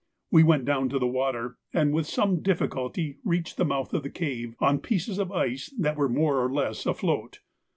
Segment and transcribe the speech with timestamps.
[0.31, 4.09] We went down to the water, and with some difficulty reached the mouth of the
[4.09, 7.41] cave on pieces of ice that were more or less afloat.